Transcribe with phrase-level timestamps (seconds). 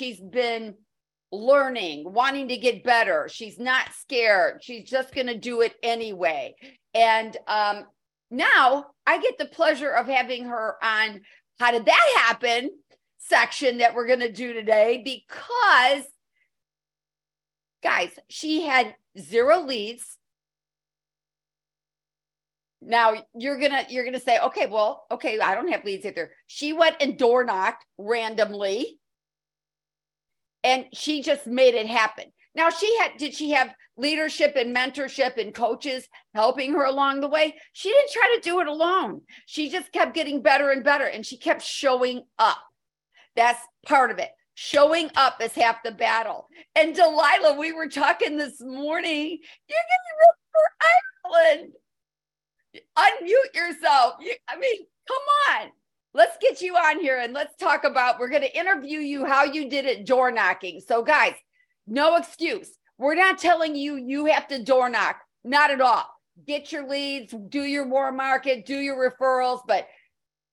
[0.00, 0.74] she's been
[1.30, 3.28] learning, wanting to get better.
[3.30, 4.64] She's not scared.
[4.64, 6.54] She's just going to do it anyway.
[6.94, 7.84] And um,
[8.30, 11.20] now I get the pleasure of having her on
[11.58, 12.70] How Did That Happen
[13.18, 16.04] section that we're going to do today because,
[17.82, 20.16] guys, she had zero leads.
[22.82, 26.30] Now you're gonna you're gonna say, okay, well, okay, I don't have leads either.
[26.46, 28.99] She went and door knocked randomly
[30.64, 32.26] and she just made it happen.
[32.54, 37.28] Now she had did she have leadership and mentorship and coaches helping her along the
[37.28, 37.54] way?
[37.72, 39.22] She didn't try to do it alone.
[39.46, 42.58] She just kept getting better and better and she kept showing up.
[43.36, 44.30] That's part of it.
[44.54, 46.48] Showing up is half the battle.
[46.74, 49.38] And Delilah, we were talking this morning.
[49.68, 51.72] You're going to for Ireland.
[52.98, 54.14] Unmute yourself.
[54.20, 55.70] You, I mean, come on
[56.14, 59.44] let's get you on here and let's talk about we're going to interview you how
[59.44, 60.80] you did it door knocking.
[60.80, 61.34] So guys
[61.86, 62.70] no excuse.
[62.98, 65.16] We're not telling you you have to door knock.
[65.44, 66.04] Not at all.
[66.46, 69.86] Get your leads do your warm market do your referrals but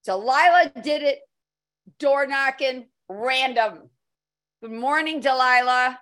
[0.04, 1.20] delilah did it
[1.98, 3.90] door knocking random.
[4.62, 5.98] Good morning delilah.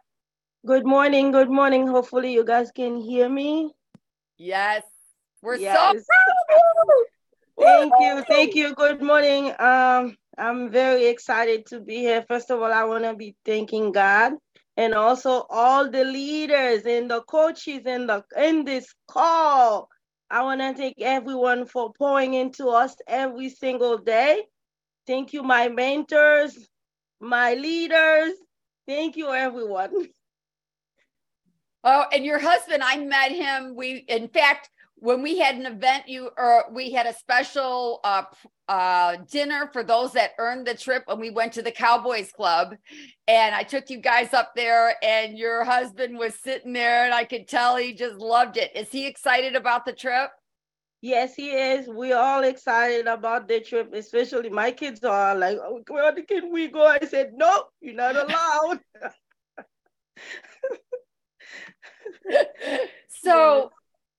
[0.67, 1.87] Good morning good morning.
[1.87, 3.73] Hopefully you guys can hear me.
[4.39, 4.83] Yes.
[5.43, 5.77] We're yes.
[5.77, 7.07] so proud
[7.59, 8.25] Thank you.
[8.29, 8.75] Thank you.
[8.75, 9.53] Good morning.
[9.59, 12.25] Um, I'm very excited to be here.
[12.29, 14.35] First of all, I want to be thanking God
[14.77, 19.89] and also all the leaders and the coaches in the in this call.
[20.31, 24.43] I want to thank everyone for pouring into us every single day.
[25.07, 26.69] Thank you, my mentors,
[27.21, 28.35] my leaders.
[28.87, 30.09] Thank you, everyone.
[31.85, 33.77] Oh, and your husband, I met him.
[33.77, 34.69] We, in fact,
[34.99, 38.23] when we had an event you or we had a special uh,
[38.69, 42.75] uh, dinner for those that earned the trip and we went to the cowboys club.
[43.29, 47.25] And i took you guys up there and your husband was sitting there and i
[47.25, 48.75] could tell he just loved it.
[48.75, 50.31] Is he excited about the trip?
[51.03, 51.87] Yes he is.
[51.87, 56.69] We're all excited about the trip especially my kids are like oh, where can we
[56.69, 56.87] go?
[56.87, 58.81] I said no you're not allowed.
[63.09, 63.71] So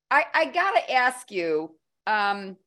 [0.09, 1.75] I, I gotta ask you,
[2.05, 2.57] um,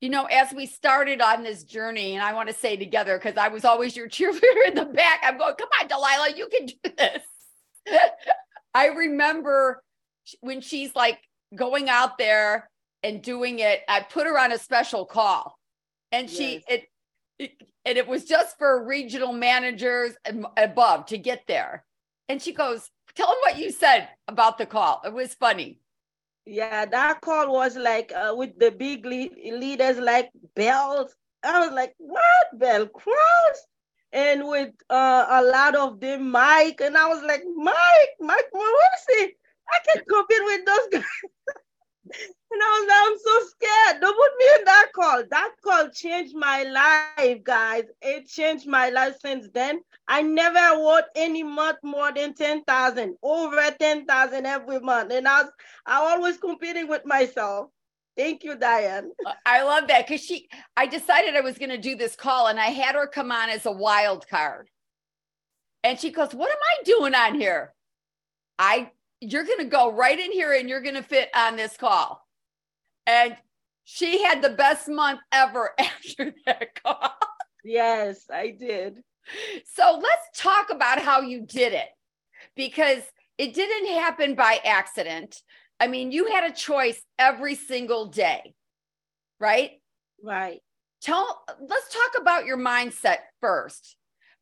[0.00, 3.36] you know, as we started on this journey, and I want to say together because
[3.36, 5.22] I was always your cheerleader in the back.
[5.22, 7.22] I'm going, come on, Delilah, you can do this.
[8.74, 9.82] I remember
[10.40, 11.20] when she's like
[11.54, 12.68] going out there
[13.02, 13.80] and doing it.
[13.88, 15.58] I put her on a special call,
[16.10, 16.62] and she yes.
[16.68, 16.84] it,
[17.38, 17.52] it
[17.84, 21.84] and it was just for regional managers and above to get there.
[22.28, 25.02] And she goes, "Tell them what you said about the call.
[25.04, 25.78] It was funny."
[26.46, 31.14] Yeah, that call was like uh, with the big le- leaders like bells.
[31.42, 33.66] I was like, what Bell Cross?
[34.12, 39.36] And with uh, a lot of them, Mike, and I was like, Mike, Mike Morrissey,
[39.70, 41.04] I can compete with those guys.
[42.54, 44.00] And I was like, I'm so scared.
[44.00, 45.22] Don't put me in that call.
[45.28, 47.82] That call changed my life, guys.
[48.00, 49.80] It changed my life since then.
[50.06, 55.10] I never worked any month more than 10,000, over 10,000 every month.
[55.12, 55.50] And I was
[55.84, 57.70] I always competing with myself.
[58.16, 59.10] Thank you, Diane.
[59.26, 62.60] Uh, I love that because she I decided I was gonna do this call and
[62.60, 64.70] I had her come on as a wild card.
[65.82, 67.74] And she goes, What am I doing on here?
[68.60, 72.23] I you're gonna go right in here and you're gonna fit on this call.
[73.06, 73.36] And
[73.84, 77.14] she had the best month ever after that call.
[77.64, 79.02] Yes, I did.
[79.74, 81.88] So let's talk about how you did it
[82.56, 83.02] because
[83.38, 85.40] it didn't happen by accident.
[85.80, 88.54] I mean, you had a choice every single day,
[89.40, 89.72] right?
[90.22, 90.60] Right.
[91.02, 93.96] Tell let's talk about your mindset first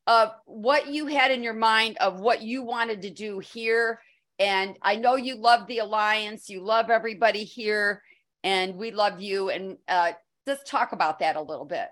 [0.07, 3.99] of what you had in your mind of what you wanted to do here.
[4.39, 8.01] And I know you love the alliance, you love everybody here,
[8.43, 9.49] and we love you.
[9.49, 10.13] And uh,
[10.47, 11.87] just talk about that a little bit.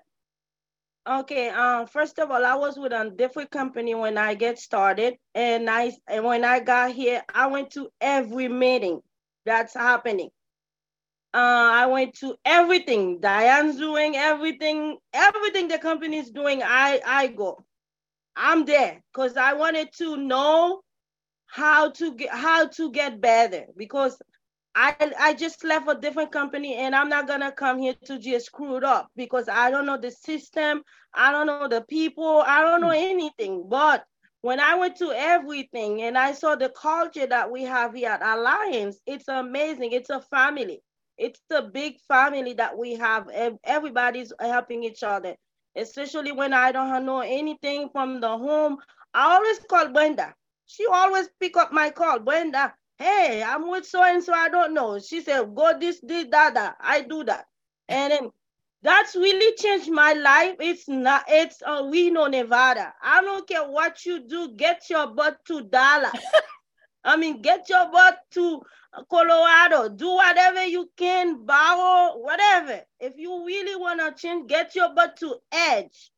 [1.08, 1.50] Okay.
[1.50, 1.88] Um.
[1.88, 5.94] First of all, I was with a different company when I get started, and I
[6.08, 9.02] and when I got here, I went to every meeting
[9.46, 10.30] that's happening.
[11.34, 13.20] Uh, I went to everything.
[13.20, 14.98] Diane's doing everything.
[15.14, 17.66] Everything the company is doing, I I go.
[18.36, 20.82] I'm there because I wanted to know
[21.48, 24.22] how to get how to get better because
[24.76, 28.48] I I just left a different company and I'm not gonna come here to just
[28.48, 30.84] screw it up because I don't know the system,
[31.14, 32.96] I don't know the people, I don't know hmm.
[32.96, 33.68] anything.
[33.68, 34.06] But
[34.42, 38.24] when I went to everything and I saw the culture that we have here at
[38.24, 39.92] Alliance, it's amazing.
[39.92, 40.82] It's a family.
[41.18, 43.30] It's a big family that we have.
[43.64, 45.36] Everybody's helping each other.
[45.76, 48.78] especially when I don't know anything from the home.
[49.14, 50.34] I always call Brenda.
[50.66, 52.20] She always pick up my call.
[52.20, 54.34] Brenda, hey, I'm with so and so.
[54.34, 55.00] I don't know.
[55.00, 56.78] She said, go this, this, that, that.
[56.80, 57.46] I do that.
[57.90, 58.30] And then
[58.84, 60.56] that's really changed my life.
[60.60, 62.94] It's not, it's uh, Reno, Nevada.
[63.02, 66.12] I don't care what you do, get your butt to Dallas.
[67.04, 68.62] I mean, get your butt to
[69.10, 69.90] Colorado.
[69.90, 72.82] Do whatever you can, borrow, whatever.
[73.00, 76.12] If you really want to change, get your butt to Edge.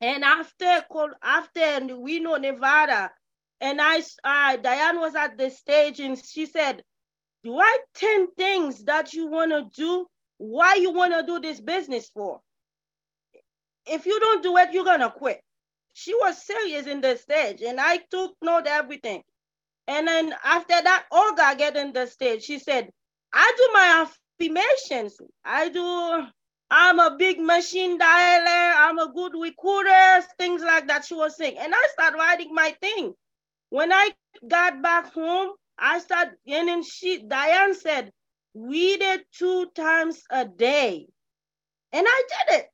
[0.00, 0.84] And after
[1.22, 3.10] after Reno, Nevada,
[3.60, 6.82] and I, uh, Diane was at the stage and she said,
[7.46, 10.06] write 10 things that you want to do,
[10.38, 12.40] why you want to do this business for.
[13.86, 15.40] If you don't do it, you're going to quit.
[15.92, 19.22] She was serious in the stage and I took note everything.
[19.86, 22.42] And then after that, Olga get in the stage.
[22.44, 22.90] She said,
[23.32, 24.06] I do my
[24.40, 25.16] affirmations.
[25.44, 26.26] I do,
[26.70, 28.74] I'm a big machine dialer.
[28.76, 31.04] I'm a good recruiter, things like that.
[31.04, 31.58] She was saying.
[31.58, 33.14] And I started writing my thing.
[33.74, 34.10] When I
[34.46, 38.12] got back home, I started, getting she, Diane said,
[38.54, 41.08] read it two times a day.
[41.92, 42.66] And I did it.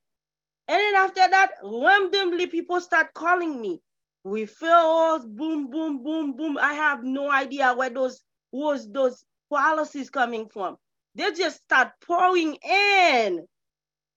[0.69, 3.81] And then after that, randomly people start calling me
[4.25, 6.59] We feel referrals, boom, boom, boom, boom.
[6.59, 10.77] I have no idea where those was those policies coming from.
[11.15, 13.47] They just start pouring in.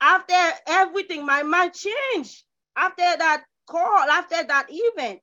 [0.01, 0.35] After
[0.67, 2.43] everything, my mind changed.
[2.75, 5.21] After that call, after that event,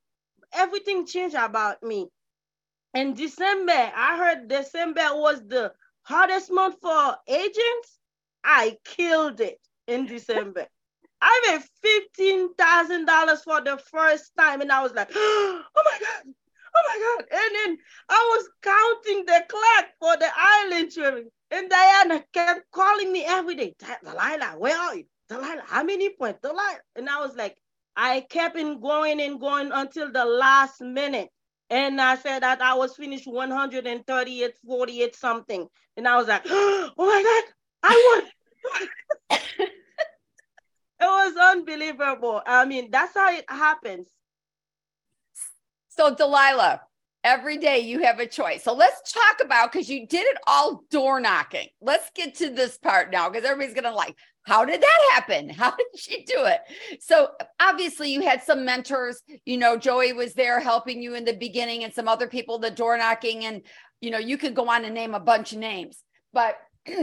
[0.55, 2.09] everything changed about me.
[2.95, 7.99] In December, I heard December was the hardest month for agents.
[8.45, 10.67] I killed it in December.
[11.21, 15.99] I made fifteen thousand dollars for the first time, and I was like, "Oh my
[16.01, 16.35] god,
[16.77, 21.71] oh my god!" And then I was counting the clock for the island trip, and
[21.71, 23.75] Diana kept calling me every day.
[24.03, 25.05] Delilah, where are you?
[25.29, 26.41] Delilah, how many points?
[26.43, 27.57] Delilah, and I was like,
[27.97, 31.29] I kept in going and going until the last minute.
[31.69, 35.69] And I said that I was finished 138, 48 something.
[35.97, 37.55] And I was like, oh my God,
[37.91, 39.39] I won.
[39.61, 39.71] it
[41.01, 42.43] was unbelievable.
[42.45, 44.09] I mean, that's how it happens.
[45.89, 46.81] So, Delilah,
[47.23, 48.65] every day you have a choice.
[48.65, 51.69] So, let's talk about because you did it all door knocking.
[51.81, 55.49] Let's get to this part now because everybody's going to like, how did that happen?
[55.51, 56.61] How did she do it?
[57.01, 59.23] So, obviously, you had some mentors.
[59.45, 62.71] You know, Joey was there helping you in the beginning and some other people, the
[62.71, 63.45] door knocking.
[63.45, 63.63] And,
[64.01, 66.03] you know, you could go on and name a bunch of names.
[66.33, 66.57] But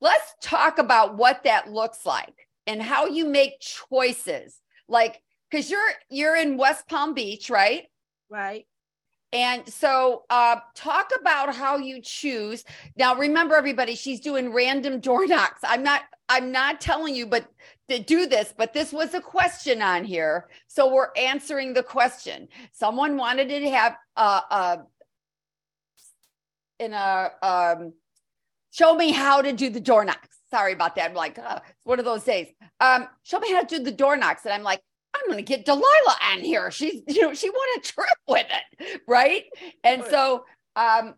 [0.00, 5.20] let's talk about what that looks like and how you make choices like
[5.50, 7.84] because you're you're in west palm beach right
[8.30, 8.66] right
[9.32, 12.64] and so uh talk about how you choose
[12.96, 17.46] now remember everybody she's doing random door knocks i'm not i'm not telling you but
[17.88, 22.48] to do this but this was a question on here so we're answering the question
[22.72, 24.78] someone wanted to have a, a
[26.78, 27.92] in a um
[28.70, 31.10] show me how to do the door knocks sorry about that.
[31.10, 32.48] I'm like, oh, it's one of those days.
[32.80, 34.44] Um, show me how to do the door knocks.
[34.44, 34.80] And I'm like,
[35.14, 36.70] I'm going to get Delilah on here.
[36.70, 39.02] She's, you know, she won a trip with it.
[39.06, 39.44] Right.
[39.84, 40.44] And so
[40.76, 41.14] um,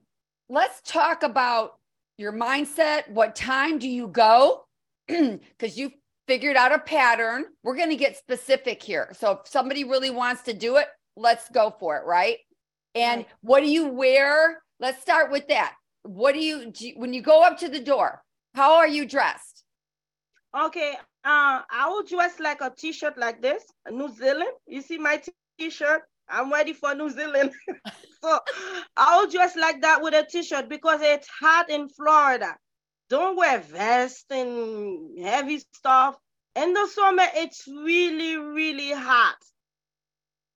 [0.49, 1.79] let's talk about
[2.17, 3.11] your mindset.
[3.11, 4.65] What time do you go?
[5.59, 5.91] Because you
[6.27, 7.45] figured out a pattern.
[7.63, 9.15] We're going to get specific here.
[9.19, 10.87] So if somebody really wants to do it,
[11.17, 12.05] let's go for it.
[12.07, 12.39] Right.
[12.95, 13.29] And right.
[13.41, 14.63] what do you wear?
[14.79, 15.75] Let's start with that.
[16.03, 18.23] What do you, do you, when you go up to the door?
[18.55, 19.65] How are you dressed?
[20.59, 24.51] Okay, uh, I will dress like a t-shirt like this, New Zealand.
[24.67, 25.23] You see my
[25.59, 26.03] t-shirt?
[26.29, 27.53] I'm ready for New Zealand.
[28.23, 28.39] so
[28.97, 32.57] I'll dress like that with a t-shirt because it's hot in Florida.
[33.09, 36.17] Don't wear vest and heavy stuff.
[36.55, 39.37] In the summer, it's really, really hot.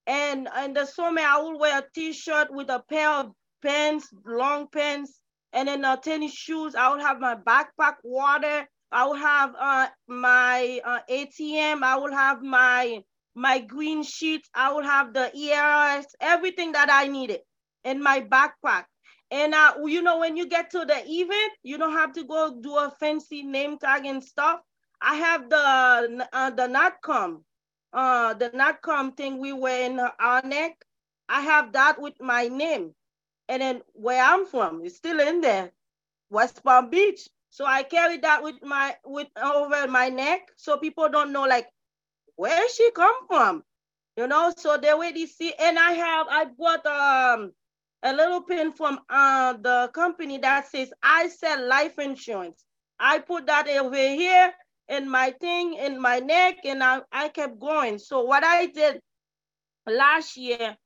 [0.07, 3.33] And in the summer, I will wear a t-shirt with a pair of
[3.63, 5.21] pants, long pants,
[5.53, 6.75] and then uh, tennis shoes.
[6.75, 8.69] I will have my backpack, water.
[8.91, 11.83] I will have uh, my uh, ATM.
[11.83, 13.03] I will have my
[13.35, 14.49] my green sheets.
[14.55, 17.41] I will have the ERS, everything that I needed
[17.85, 18.85] in my backpack.
[19.33, 22.55] And uh, you know, when you get to the event, you don't have to go
[22.61, 24.61] do a fancy name tag and stuff.
[25.01, 27.43] I have the uh, the NADCOM,
[27.95, 30.77] uh, the NADCOM thing we wear in our neck.
[31.31, 32.95] I have that with my name.
[33.49, 35.73] And then where I'm from, it's still in there,
[36.31, 37.29] West Palm Beach.
[37.51, 41.69] So I carry that with my with over my neck, so people don't know like
[42.37, 43.65] where she come from,
[44.17, 44.53] you know.
[44.57, 45.55] So they already see.
[45.59, 47.53] And I have I bought um
[48.03, 52.65] a little pin from uh the company that says I sell life insurance.
[52.99, 54.53] I put that over here,
[54.89, 57.99] in my thing in my neck, and I, I kept going.
[57.99, 59.01] So what I did
[59.87, 60.77] last year,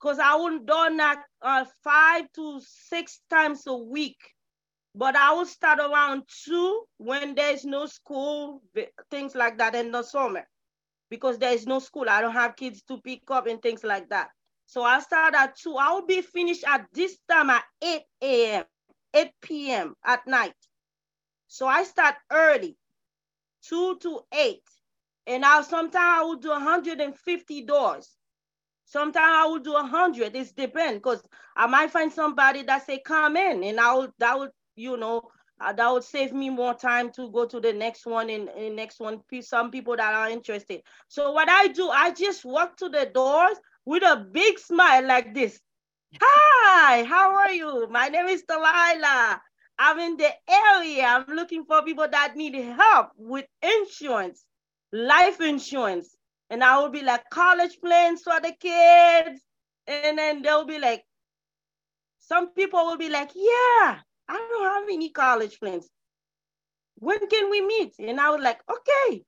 [0.00, 4.18] because I would door knock uh, five to six times a week,
[4.94, 8.62] but I would start around two when there's no school,
[9.10, 10.46] things like that in the summer,
[11.10, 12.06] because there is no school.
[12.08, 14.28] I don't have kids to pick up and things like that.
[14.66, 15.76] So I start at two.
[15.76, 18.64] I will be finished at this time at 8 a.m.,
[19.14, 19.94] 8 p.m.
[20.04, 20.54] at night.
[21.48, 22.76] So I start early,
[23.62, 24.62] two to eight.
[25.26, 28.16] And now sometimes I will do 150 doors.
[28.86, 30.34] Sometimes I will do 100.
[30.36, 31.22] It depends because
[31.56, 33.64] I might find somebody that say, come in.
[33.64, 35.30] And I will, that would, you know,
[35.60, 38.76] uh, that would save me more time to go to the next one and, and
[38.76, 39.20] next one.
[39.40, 40.82] Some people that are interested.
[41.08, 45.34] So what I do, I just walk to the doors with a big smile like
[45.34, 45.60] this.
[46.20, 47.88] Hi, how are you?
[47.90, 49.40] My name is Delilah.
[49.78, 51.06] I'm in the area.
[51.06, 54.44] I'm looking for people that need help with insurance,
[54.92, 56.16] life insurance.
[56.50, 59.40] And I will be like college plans for the kids.
[59.86, 61.02] And then they'll be like,
[62.20, 63.98] some people will be like, yeah,
[64.28, 65.88] I don't have any college plans.
[66.96, 67.94] When can we meet?
[67.98, 69.24] And I was like, okay,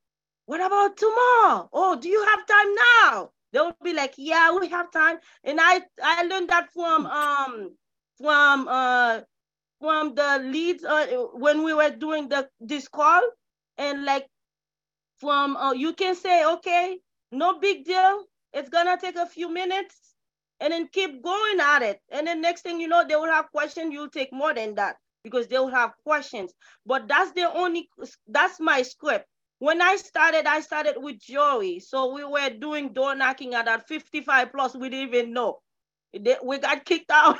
[0.46, 1.68] what about tomorrow?
[1.72, 3.30] Oh, do you have time now?
[3.56, 5.16] They'll be like, yeah, we have time.
[5.42, 7.76] And I I learned that from um
[8.18, 9.20] from uh
[9.80, 13.22] from the leads uh, when we were doing the this call.
[13.78, 14.26] And like
[15.16, 16.98] from uh, you can say okay
[17.32, 18.24] no big deal.
[18.52, 19.96] It's gonna take a few minutes.
[20.60, 22.00] And then keep going at it.
[22.10, 23.92] And then next thing you know they will have questions.
[23.92, 26.52] You'll take more than that because they will have questions.
[26.84, 27.88] But that's the only
[28.28, 29.26] that's my script
[29.58, 31.80] when I started, I started with Joey.
[31.80, 34.74] So we were doing door knocking at that 55 plus.
[34.74, 35.60] We didn't even know.
[36.12, 37.38] We got kicked out.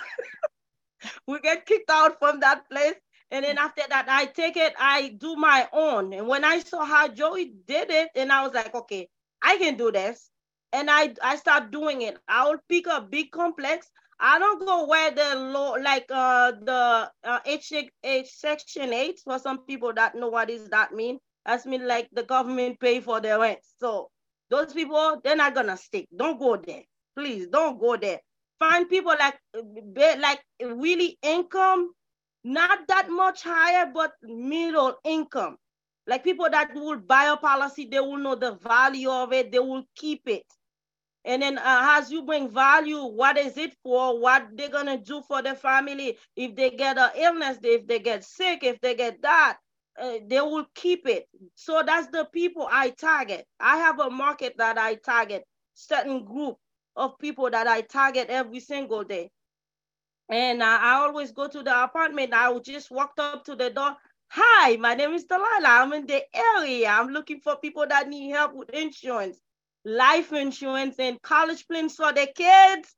[1.26, 2.94] we get kicked out from that place.
[3.30, 6.12] And then after that, I take it, I do my own.
[6.12, 9.08] And when I saw how Joey did it, and I was like, okay,
[9.42, 10.30] I can do this.
[10.72, 12.18] And I I start doing it.
[12.28, 13.90] I will pick a big complex.
[14.20, 17.72] I don't go where the law, like uh the uh, H,
[18.04, 21.18] H section eight for some people that know what is that mean.
[21.46, 23.60] That's mean like the government pay for their rent.
[23.80, 24.10] So
[24.50, 26.08] those people, they're not gonna stick.
[26.14, 26.82] Don't go there.
[27.16, 28.20] Please don't go there.
[28.58, 29.38] Find people like
[30.18, 31.92] like really income,
[32.44, 35.56] not that much higher, but middle income.
[36.06, 39.58] Like people that will buy a policy, they will know the value of it, they
[39.58, 40.44] will keep it.
[41.24, 41.62] And then uh,
[41.98, 44.20] as you bring value, what is it for?
[44.20, 48.24] What they're gonna do for the family if they get an illness, if they get
[48.24, 49.58] sick, if they get that,
[50.00, 51.28] uh, they will keep it.
[51.54, 53.46] So that's the people I target.
[53.58, 56.56] I have a market that I target, certain group
[56.96, 59.30] of people that I target every single day.
[60.28, 62.34] And uh, I always go to the apartment.
[62.34, 63.96] I just walk up to the door.
[64.28, 65.68] Hi, my name is Delilah.
[65.68, 66.88] I'm in the area.
[66.88, 69.38] I'm looking for people that need help with insurance,
[69.84, 72.94] life insurance, and college plans for the kids.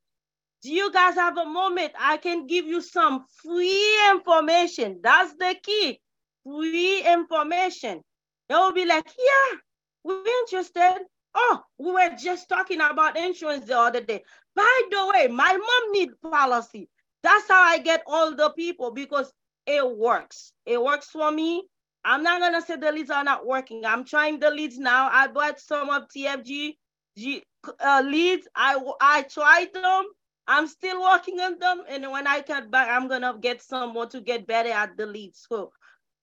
[0.62, 1.92] Do you guys have a moment?
[2.00, 5.00] I can give you some free information.
[5.02, 6.00] That's the key
[6.48, 8.02] free information.
[8.48, 9.58] They will be like, yeah,
[10.04, 11.04] we're interested.
[11.34, 14.22] Oh, we were just talking about insurance the other day.
[14.56, 16.88] By the way, my mom need policy.
[17.22, 19.30] That's how I get all the people because
[19.66, 20.52] it works.
[20.64, 21.64] It works for me.
[22.04, 23.84] I'm not gonna say the leads are not working.
[23.84, 25.10] I'm trying the leads now.
[25.12, 26.78] I bought some of TFG
[27.16, 27.42] G,
[27.80, 28.48] uh, leads.
[28.54, 30.04] I I tried them.
[30.46, 34.06] I'm still working on them, and when I get back, I'm gonna get some more
[34.06, 35.44] to get better at the leads.
[35.48, 35.72] So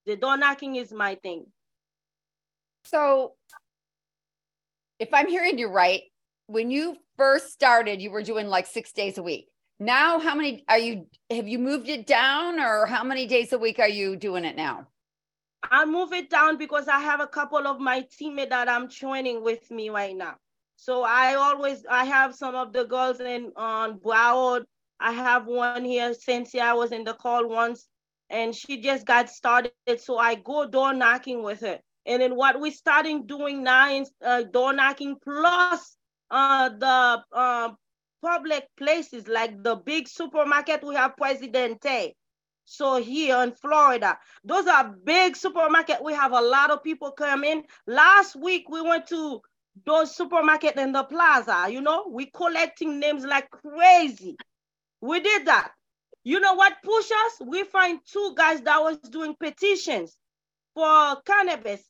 [0.06, 1.46] the door knocking is my thing.
[2.84, 3.32] So,
[4.98, 6.02] if I'm hearing you right,
[6.46, 9.48] when you first started, you were doing like six days a week.
[9.78, 11.06] Now, how many are you?
[11.30, 14.56] Have you moved it down, or how many days a week are you doing it
[14.56, 14.86] now?
[15.70, 19.42] I move it down because I have a couple of my teammates that I'm training
[19.42, 20.36] with me right now.
[20.76, 24.64] So I always I have some of the girls in on Broward.
[25.00, 26.14] I have one here.
[26.14, 27.88] Cynthia I was in the call once
[28.30, 29.76] and she just got started.
[30.00, 31.78] So I go door knocking with her.
[32.06, 35.96] And then what we starting doing now is uh, door knocking plus
[36.30, 37.70] uh, the uh,
[38.22, 42.14] public places like the big supermarket we have Presidente.
[42.64, 46.02] So here in Florida, those are big supermarket.
[46.02, 47.64] We have a lot of people come in.
[47.86, 49.40] Last week we went to
[49.84, 51.66] those supermarket in the plaza.
[51.70, 54.36] You know, we collecting names like crazy.
[55.00, 55.72] We did that.
[56.26, 57.42] You know what push us?
[57.46, 60.16] We find two guys that was doing petitions
[60.74, 61.82] for cannabis.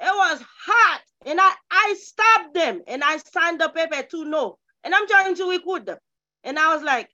[0.00, 4.58] It was hot, and I I stopped them and I signed the paper to no,
[4.84, 5.98] and I'm trying to recruit them.
[6.44, 7.10] And I was like,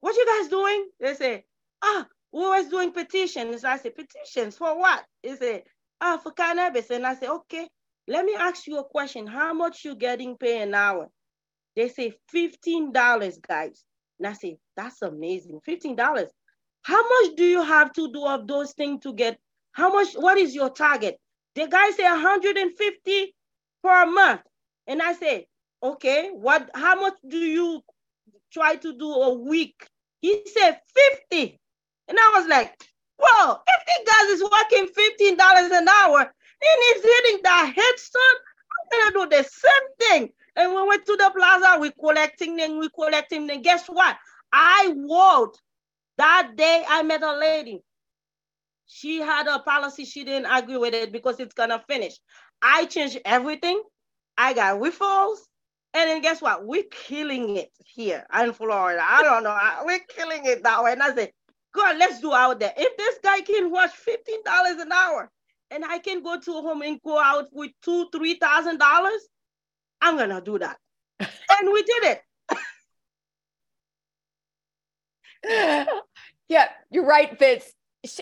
[0.00, 1.44] "What you guys doing?" They say,
[1.82, 5.64] "Ah, we was doing petitions." I said, "Petitions for what?" They say,
[6.00, 6.90] uh, for cannabis.
[6.90, 7.68] And I say, okay,
[8.08, 9.26] let me ask you a question.
[9.26, 11.10] How much you getting paid an hour?
[11.76, 13.84] They say $15, guys.
[14.18, 15.60] And I say, that's amazing.
[15.66, 16.28] $15.
[16.82, 19.38] How much do you have to do of those things to get?
[19.72, 20.14] How much?
[20.14, 21.18] What is your target?
[21.54, 23.34] The guy say 150
[23.82, 24.40] per month.
[24.86, 25.46] And I say,
[25.82, 27.82] okay, what how much do you
[28.52, 29.86] try to do a week?
[30.20, 30.80] He said
[31.30, 31.60] 50.
[32.08, 32.74] And I was like,
[33.18, 38.38] whoa, if the guy is working $15 an hour and he's hitting that headstone,
[38.72, 40.32] I'm gonna do the same thing.
[40.58, 43.62] And we went to the plaza, we collecting them, we collecting them.
[43.62, 44.16] Guess what?
[44.52, 45.56] I wrote
[46.18, 47.80] that day I met a lady.
[48.86, 52.18] She had a policy, she didn't agree with it because it's gonna finish.
[52.60, 53.80] I changed everything.
[54.36, 55.38] I got referrals.
[55.94, 56.66] And then guess what?
[56.66, 59.02] We're killing it here in Florida.
[59.02, 59.56] I don't know.
[59.84, 60.92] We're killing it that way.
[60.92, 61.32] And I said,
[61.72, 62.72] God, let's do out there.
[62.76, 65.30] If this guy can watch $15 an hour
[65.70, 69.28] and I can go to a home and go out with two, three thousand dollars,
[70.00, 70.78] I'm gonna do that.
[71.20, 72.22] and we did it.
[76.48, 77.72] yeah, you're right, Fitz.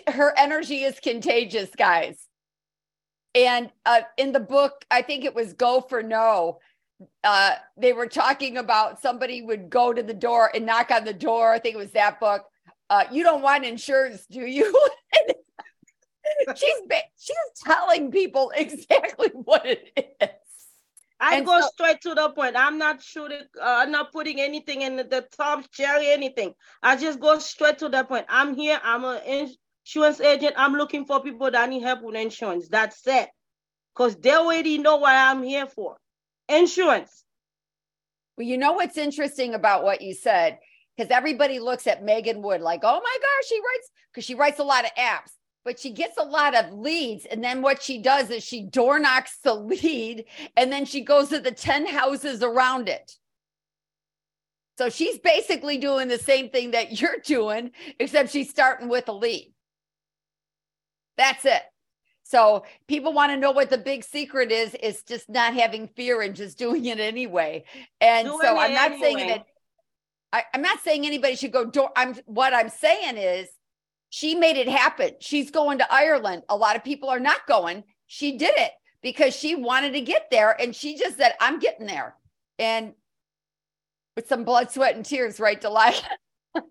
[0.09, 2.27] Her energy is contagious, guys.
[3.35, 6.59] And uh, in the book, I think it was Go for No.
[7.23, 11.13] Uh, they were talking about somebody would go to the door and knock on the
[11.13, 11.53] door.
[11.53, 12.47] I think it was that book.
[12.89, 14.75] Uh, you don't want insurance, do you?
[16.57, 16.77] she's
[17.19, 20.29] she's telling people exactly what it is.
[21.19, 22.57] I and go so, straight to the point.
[22.57, 23.41] I'm not shooting.
[23.59, 26.53] Uh, I'm not putting anything in the, the top cherry, anything.
[26.83, 28.27] I just go straight to the point.
[28.29, 28.79] I'm here.
[28.83, 29.23] I'm an
[29.87, 30.55] insurance agent.
[30.57, 32.69] I'm looking for people that need help with insurance.
[32.69, 33.29] That's it.
[33.95, 35.97] Because they already know what I'm here for.
[36.49, 37.25] Insurance.
[38.37, 40.59] Well, you know what's interesting about what you said?
[40.97, 44.59] Because everybody looks at Megan Wood like, oh my gosh, she writes, because she writes
[44.59, 45.33] a lot of apps
[45.67, 47.27] but she gets a lot of leads.
[47.27, 50.25] And then what she does is she door knocks the lead
[50.57, 53.17] and then she goes to the 10 houses around it.
[54.79, 59.13] So she's basically doing the same thing that you're doing, except she's starting with a
[59.13, 59.53] lead.
[61.17, 61.63] That's it.
[62.23, 64.77] So people want to know what the big secret is.
[64.81, 67.65] It's just not having fear and just doing it anyway.
[68.01, 69.01] And doing so I'm not anyway.
[69.01, 69.47] saying that
[70.33, 71.91] I, am not saying anybody should go door.
[71.97, 73.49] I'm what I'm saying is
[74.11, 75.13] she made it happen.
[75.21, 76.43] She's going to Ireland.
[76.49, 77.85] A lot of people are not going.
[78.07, 81.87] She did it because she wanted to get there and she just said, I'm getting
[81.87, 82.15] there.
[82.59, 82.95] And
[84.15, 86.03] with some blood, sweat, and tears, right, Delilah?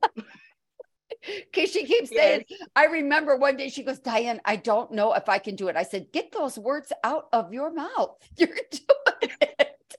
[1.51, 2.59] Because she keeps saying, yes.
[2.75, 5.75] I remember one day she goes, Diane, I don't know if I can do it.
[5.75, 8.17] I said, Get those words out of your mouth.
[8.37, 9.97] You're doing it.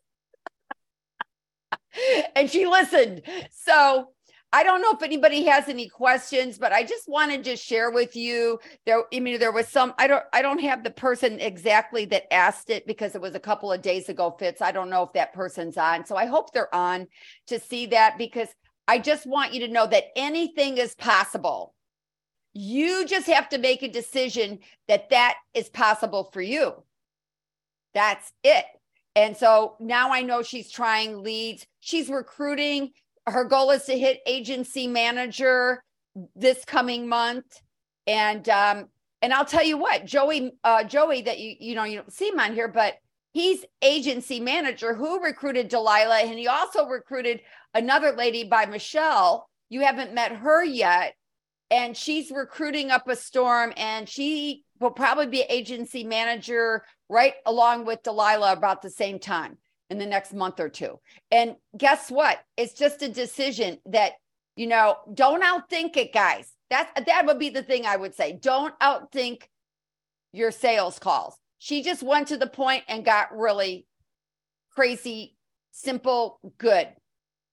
[2.37, 3.23] and she listened.
[3.51, 4.11] So
[4.53, 8.15] I don't know if anybody has any questions, but I just wanted to share with
[8.15, 9.03] you there.
[9.13, 9.93] I mean, there was some.
[9.99, 10.25] I don't.
[10.33, 13.83] I don't have the person exactly that asked it because it was a couple of
[13.83, 14.35] days ago.
[14.39, 14.63] Fitz.
[14.63, 16.07] I don't know if that person's on.
[16.07, 17.09] So I hope they're on
[17.49, 18.49] to see that because
[18.89, 21.75] I just want you to know that anything is possible.
[22.55, 26.73] You just have to make a decision that that is possible for you.
[27.95, 28.65] That's it.
[29.15, 31.67] And so now I know she's trying leads.
[31.81, 32.93] She's recruiting
[33.27, 35.83] her goal is to hit agency manager
[36.35, 37.61] this coming month.
[38.07, 38.87] And um
[39.23, 42.29] and i'll tell you what joey uh joey that you you know you don't see
[42.29, 42.95] him on here but
[43.33, 46.21] he's agency manager who recruited delilah.
[46.21, 47.43] And he also recruited
[47.75, 49.49] another lady by michelle.
[49.69, 51.15] You haven't met her yet.
[51.71, 57.85] And she's recruiting up a storm and she will probably be agency manager right along
[57.85, 59.59] with delilah about the same time
[59.91, 60.99] in the next month or two.
[61.31, 62.39] And guess what?
[62.57, 64.13] It's just a decision that,
[64.57, 66.53] you know, don't outthink it, guys.
[66.71, 68.39] That that would be the thing I would say.
[68.41, 69.43] Don't outthink
[70.33, 71.37] your sales calls.
[71.59, 73.87] She just went to the point and got really
[74.75, 75.37] crazy,
[75.71, 76.89] simple, good.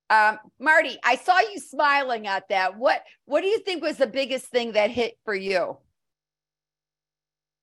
[0.09, 2.77] Um, Marty, I saw you smiling at that.
[2.77, 5.77] What what do you think was the biggest thing that hit for you?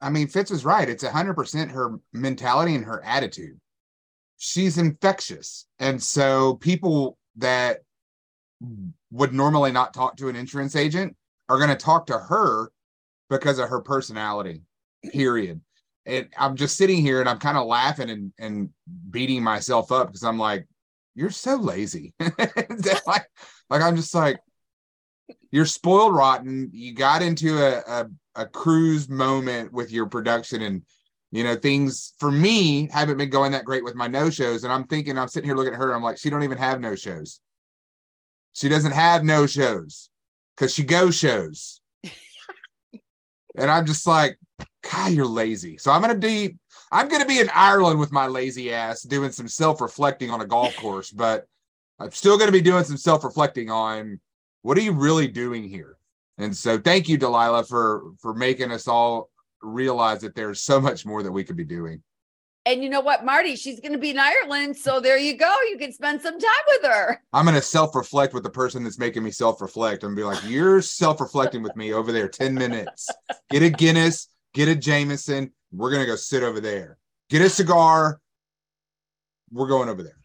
[0.01, 0.89] I mean, Fitz is right.
[0.89, 3.61] It's 100% her mentality and her attitude
[4.43, 5.67] she's infectious.
[5.79, 7.81] And so people that
[9.11, 11.15] would normally not talk to an insurance agent
[11.51, 12.73] are going to talk to her
[13.29, 14.63] because of her personality,
[15.13, 15.61] period.
[16.07, 18.71] And I'm just sitting here and I'm kind of laughing and, and
[19.11, 20.67] beating myself up because I'm like,
[21.15, 22.15] you're so lazy.
[22.39, 23.27] like,
[23.69, 24.41] like I'm just like,
[25.51, 26.71] you're spoiled rotten.
[26.73, 30.83] You got into a, a, a cruise moment with your production and
[31.33, 34.73] you know things for me haven't been going that great with my no shows and
[34.73, 36.95] i'm thinking i'm sitting here looking at her i'm like she don't even have no
[36.95, 37.41] shows
[38.53, 40.11] she doesn't have no shows
[40.57, 41.81] because she go shows
[43.57, 44.39] and i'm just like
[44.83, 45.79] God, you're lazy.
[45.79, 46.57] So I'm gonna be
[46.93, 50.77] I'm gonna be in Ireland with my lazy ass doing some self-reflecting on a golf
[50.77, 51.47] course, but
[51.99, 54.21] I'm still gonna be doing some self-reflecting on
[54.63, 55.97] what are you really doing here?
[56.39, 59.30] And so thank you, Delilah, for for making us all
[59.63, 62.03] realize that there's so much more that we could be doing.
[62.67, 63.57] And you know what, Marty?
[63.57, 64.77] She's going to be in Ireland.
[64.77, 65.55] So there you go.
[65.71, 67.23] You can spend some time with her.
[67.33, 70.23] I'm going to self reflect with the person that's making me self reflect and be
[70.23, 73.09] like, you're self reflecting with me over there 10 minutes.
[73.51, 75.53] Get a Guinness, get a Jameson.
[75.73, 76.99] We're going to go sit over there.
[77.31, 78.21] Get a cigar.
[79.51, 80.20] We're going over there.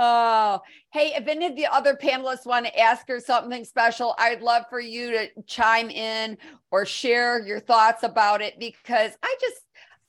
[0.00, 0.60] Oh,
[0.92, 4.62] hey, if any of the other panelists want to ask her something special, I'd love
[4.70, 6.38] for you to chime in
[6.70, 9.60] or share your thoughts about it because I just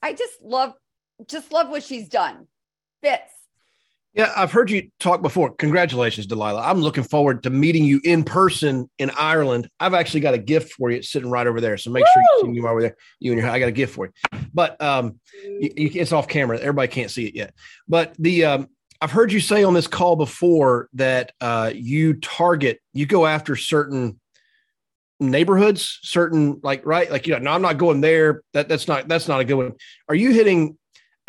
[0.04, 0.74] I just love
[1.28, 2.46] just love what she's done.
[3.02, 3.32] Fitz.
[4.14, 5.56] Yeah, I've heard you talk before.
[5.56, 6.62] Congratulations, Delilah.
[6.62, 9.70] I'm looking forward to meeting you in person in Ireland.
[9.80, 10.98] I've actually got a gift for you.
[10.98, 11.78] It's sitting right over there.
[11.78, 12.24] So make Woo!
[12.42, 12.96] sure you see over there.
[13.20, 14.40] You and your I got a gift for you.
[14.54, 16.60] But um you, you, it's off camera.
[16.60, 17.56] Everybody can't see it yet.
[17.88, 18.68] But the um
[19.02, 23.56] I've heard you say on this call before that uh you target, you go after
[23.56, 24.20] certain
[25.22, 29.06] neighborhoods certain like right like you know no i'm not going there that that's not
[29.10, 29.74] that's not a good one
[30.08, 30.78] are you hitting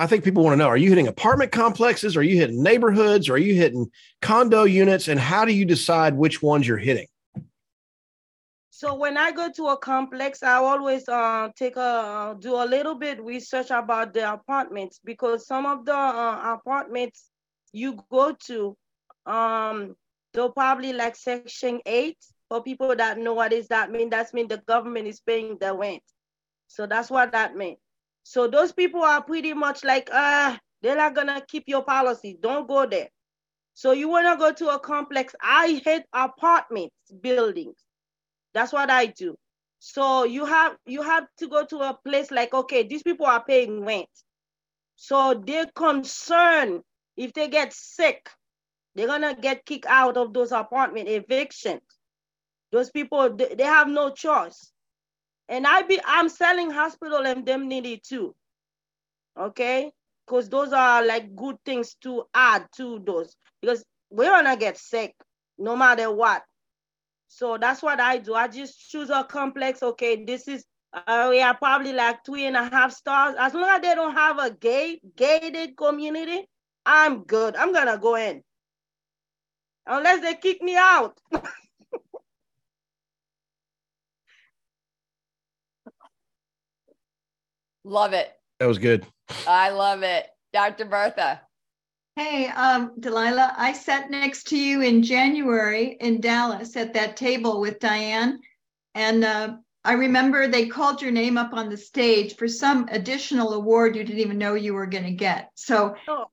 [0.01, 2.17] I think people want to know: Are you hitting apartment complexes?
[2.17, 3.29] Are you hitting neighborhoods?
[3.29, 3.91] Are you hitting
[4.23, 5.09] condo units?
[5.09, 7.07] And how do you decide which ones you're hitting?
[8.71, 12.95] So when I go to a complex, I always uh, take a do a little
[12.95, 17.30] bit research about the apartments because some of the uh, apartments
[17.73, 18.77] you go to,
[19.27, 19.95] um,
[20.33, 22.19] they'll probably like Section Eight.
[22.49, 25.73] For people that know what is that mean, that's mean the government is paying the
[25.73, 26.03] rent.
[26.67, 27.79] So that's what that means.
[28.25, 32.37] So those people are pretty much like, uh, they're not gonna keep your policy.
[32.41, 33.09] Don't go there.
[33.75, 35.35] So you wanna go to a complex.
[35.41, 37.77] I hate apartments, buildings.
[38.53, 39.37] That's what I do.
[39.79, 43.45] So you have you have to go to a place like, okay, these people are
[43.45, 44.09] paying rent.
[44.97, 46.83] So they're concerned
[47.17, 48.31] if they get sick,
[48.95, 51.83] they're gonna get kicked out of those apartment evictions.
[52.73, 54.73] Those people they, have no choice.
[55.49, 58.35] And I be I'm selling hospital indemnity too.
[59.39, 59.91] Okay?
[60.27, 63.37] Because those are like good things to add to those.
[63.61, 65.15] Because we're gonna get sick
[65.59, 66.43] no matter what.
[67.29, 68.35] So that's what I do.
[68.35, 69.83] I just choose a complex.
[69.83, 73.37] Okay, this is uh, we are probably like three and a half stars.
[73.39, 76.49] As long as they don't have a gate gated community,
[76.87, 77.57] I'm good.
[77.57, 78.43] I'm gonna go in.
[79.87, 81.19] Unless they kick me out.
[87.85, 88.31] Love it.
[88.59, 89.07] That was good.
[89.47, 90.27] I love it.
[90.53, 90.85] Dr.
[90.85, 91.41] Bertha.
[92.17, 97.61] Hey, um, Delilah, I sat next to you in January in Dallas at that table
[97.61, 98.39] with Diane.
[98.95, 103.55] And uh, I remember they called your name up on the stage for some additional
[103.55, 105.51] award you didn't even know you were going to get.
[105.55, 106.27] So, oh.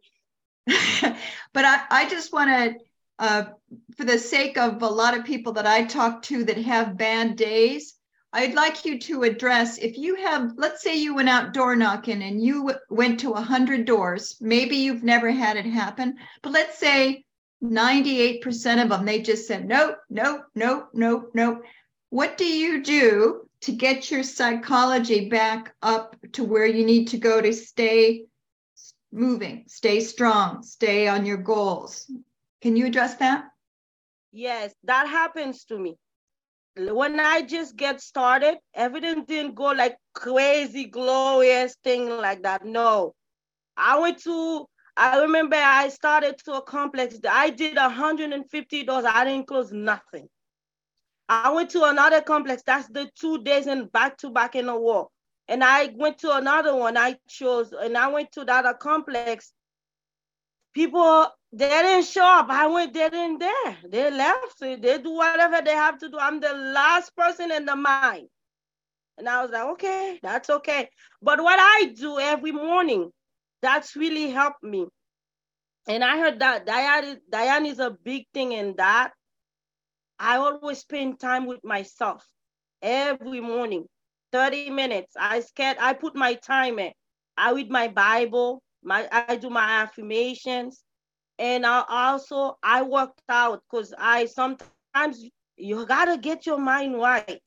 [1.54, 2.76] but I, I just want to,
[3.20, 3.44] uh,
[3.96, 7.36] for the sake of a lot of people that I talk to that have bad
[7.36, 7.96] days,
[8.34, 12.22] I'd like you to address if you have, let's say you went out door knocking
[12.22, 17.24] and you went to 100 doors, maybe you've never had it happen, but let's say
[17.64, 21.64] 98% of them, they just said, nope, nope, nope, nope, nope.
[22.10, 27.18] What do you do to get your psychology back up to where you need to
[27.18, 28.26] go to stay
[29.12, 32.12] moving, stay strong, stay on your goals?
[32.62, 33.46] Can you address that?
[34.32, 35.98] Yes, that happens to me
[36.78, 42.66] when I just get started, everything didn't go like crazy, glorious thing like that.
[42.66, 43.16] No,
[43.76, 44.66] I went to.
[44.96, 47.20] I remember I started to a complex.
[47.30, 49.06] I did $150.
[49.06, 50.28] I didn't close nothing.
[51.30, 52.64] I went to another complex.
[52.66, 55.12] That's the two days and back to back in a row.
[55.48, 56.98] And I went to another one.
[56.98, 59.52] I chose, and I went to that complex.
[60.74, 62.48] People they didn't show up.
[62.50, 63.78] I went there and there.
[63.88, 64.60] They left.
[64.60, 66.18] They do whatever they have to do.
[66.20, 68.28] I'm the last person in the mine.
[69.18, 70.90] And I was like, okay, that's okay.
[71.22, 73.12] But what I do every morning,
[73.62, 74.88] that's really helped me.
[75.88, 79.14] And I heard that Diane, Diane is a big thing in that.
[80.20, 82.28] I always spend time with myself
[82.82, 83.86] every morning,
[84.32, 85.14] 30 minutes.
[85.20, 86.92] I scared, I put my time in.
[87.38, 90.84] I read my Bible, my I do my affirmations
[91.40, 95.24] and I also I worked out because I sometimes
[95.58, 97.42] you gotta get your mind right.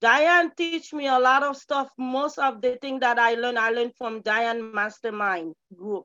[0.00, 1.90] Diane teach me a lot of stuff.
[1.98, 6.04] Most of the thing that I learned, I learned from Diane Mastermind group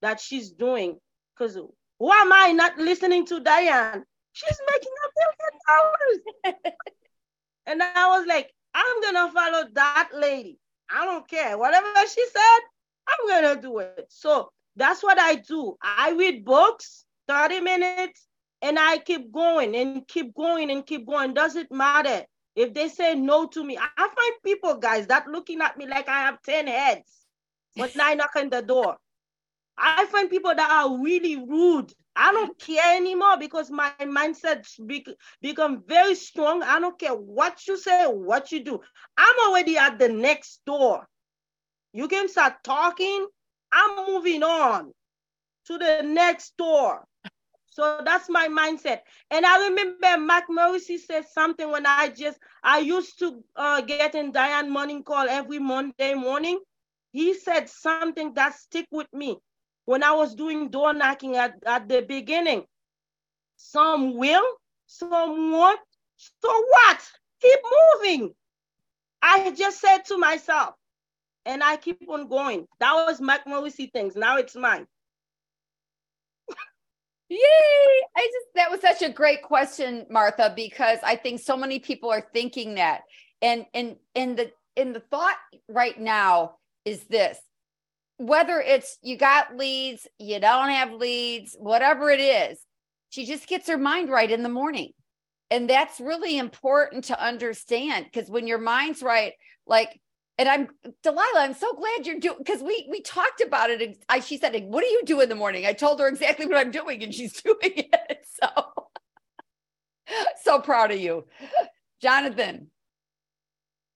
[0.00, 0.96] that she's doing.
[1.34, 4.04] Because who am I not listening to Diane?
[4.32, 6.74] She's making a billion dollars.
[7.66, 10.58] and I was like, I'm gonna follow that lady.
[10.90, 11.56] I don't care.
[11.58, 12.60] Whatever she said,
[13.08, 14.06] I'm gonna do it.
[14.08, 15.76] So that's what I do.
[15.82, 18.26] I read books, 30 minutes,
[18.62, 21.34] and I keep going and keep going and keep going.
[21.34, 22.24] Doesn't matter
[22.56, 23.78] if they say no to me.
[23.78, 27.26] I find people, guys, that looking at me like I have 10 heads
[27.74, 28.96] when I knock on the door.
[29.78, 31.92] I find people that are really rude.
[32.16, 35.06] I don't care anymore because my mindset be-
[35.40, 36.62] become very strong.
[36.62, 38.80] I don't care what you say, what you do.
[39.16, 41.06] I'm already at the next door.
[41.92, 43.26] You can start talking.
[43.72, 44.92] I'm moving on
[45.66, 47.06] to the next door.
[47.70, 49.00] So that's my mindset.
[49.30, 54.14] And I remember Mac Morrissey said something when I just I used to uh, get
[54.14, 56.60] in Diane morning call every Monday morning.
[57.12, 59.38] He said something that stick with me
[59.90, 62.62] when I was doing door knocking at, at the beginning.
[63.56, 64.46] Some will,
[64.86, 65.80] some won't.
[66.16, 67.00] So what?
[67.42, 67.58] Keep
[67.98, 68.34] moving.
[69.20, 70.76] I just said to myself,
[71.44, 72.68] and I keep on going.
[72.78, 74.14] That was Mac Morrissey things.
[74.14, 74.86] Now it's mine.
[77.28, 77.38] Yay!
[78.16, 82.10] I just that was such a great question, Martha, because I think so many people
[82.10, 83.02] are thinking that.
[83.42, 87.40] And and and the in the thought right now is this
[88.20, 92.58] whether it's you got leads, you don't have leads, whatever it is,
[93.08, 94.92] she just gets her mind right in the morning.
[95.50, 99.32] And that's really important to understand because when your mind's right,
[99.66, 99.98] like,
[100.36, 100.68] and I'm
[101.02, 103.80] Delilah, I'm so glad you're doing because we we talked about it.
[103.80, 105.64] And I she said, What do you do in the morning?
[105.66, 108.26] I told her exactly what I'm doing, and she's doing it.
[108.40, 108.48] So
[110.42, 111.24] so proud of you.
[112.02, 112.70] Jonathan.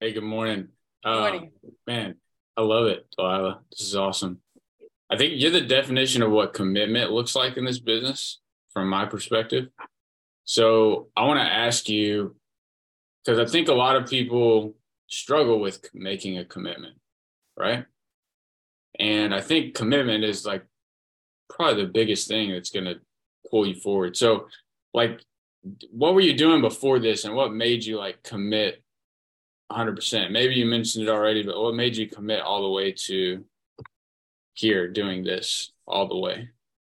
[0.01, 0.69] Hey, good morning.
[1.05, 1.53] Good morning.
[1.63, 2.15] Uh, man,
[2.57, 3.61] I love it, Delilah.
[3.71, 4.41] This is awesome.
[5.11, 8.41] I think you're the definition of what commitment looks like in this business
[8.73, 9.69] from my perspective.
[10.45, 12.37] So I want to ask you
[13.25, 14.75] because I think a lot of people
[15.09, 16.97] struggle with making a commitment,
[17.57, 17.87] right?
[18.99, 20.65] And I think commitment is like
[21.49, 23.01] probably the biggest thing that's going to
[23.51, 24.17] pull you forward.
[24.17, 24.49] So,
[24.93, 25.21] like,
[25.91, 28.84] what were you doing before this and what made you like commit
[29.73, 30.31] 100%.
[30.31, 33.45] Maybe you mentioned it already, but what made you commit all the way to
[34.53, 36.51] here doing this all the way?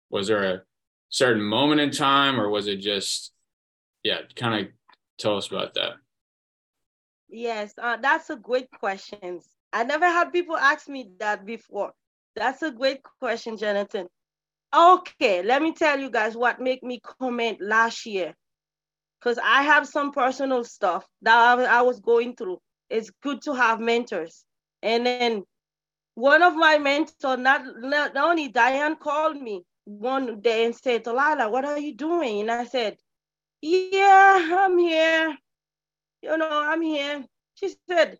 [0.09, 0.61] Was there a
[1.09, 3.31] certain moment in time or was it just,
[4.03, 4.71] yeah, kind of
[5.17, 5.93] tell us about that?
[7.29, 9.41] Yes, uh, that's a great question.
[9.73, 11.93] I never had people ask me that before.
[12.35, 14.07] That's a great question, Jonathan.
[14.75, 18.35] Okay, let me tell you guys what made me comment last year
[19.25, 22.59] because I have some personal stuff that I, was going through.
[22.91, 24.45] It's good to have mentors.
[24.83, 25.43] And then
[26.13, 31.49] one of my mentors, not, not only Diane called me one day and said, Delilah,
[31.49, 32.41] what are you doing?
[32.41, 32.97] And I said,
[33.61, 35.35] Yeah, I'm here.
[36.21, 37.25] You know, I'm here.
[37.55, 38.19] She said,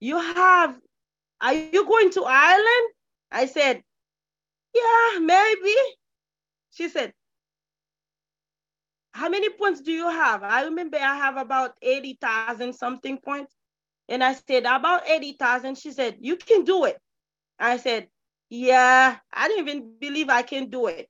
[0.00, 0.78] You have,
[1.42, 2.92] are you going to Ireland?
[3.30, 3.82] I said,
[4.74, 5.76] Yeah, maybe.
[6.70, 7.12] She said,
[9.18, 10.44] how many points do you have?
[10.44, 13.52] I remember I have about 80,000 something points.
[14.08, 15.76] And I said, about 80,000.
[15.76, 16.96] She said, you can do it.
[17.58, 18.08] I said,
[18.48, 21.08] yeah, I didn't even believe I can do it.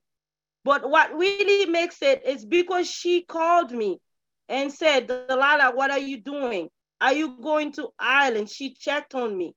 [0.65, 4.01] But what really makes it is because she called me
[4.49, 6.71] and said, Delilah, what are you doing?
[7.01, 8.49] Are you going to Ireland?
[8.49, 9.55] She checked on me.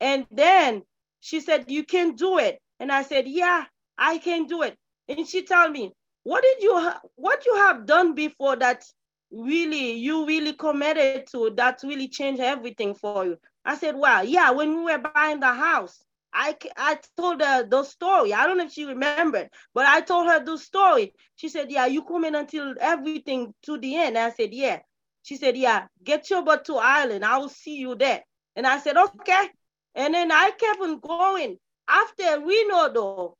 [0.00, 0.82] And then
[1.20, 2.60] she said, you can do it.
[2.78, 3.64] And I said, yeah,
[3.98, 4.76] I can do it.
[5.08, 5.92] And she told me,
[6.24, 8.84] what did you ha- what you have done before that
[9.30, 13.38] really you really committed to that really changed everything for you?
[13.64, 17.82] I said well yeah when we were buying the house i i told her the
[17.84, 18.32] story.
[18.32, 21.14] I don't know if she remembered but i told her the story.
[21.36, 24.18] She said yeah you come in until everything to the end.
[24.18, 24.80] I said yeah.
[25.22, 28.22] She said yeah get your butt to ireland i will see you there.
[28.56, 29.48] And i said okay.
[29.94, 31.58] And then i kept on going.
[31.88, 33.36] After reno though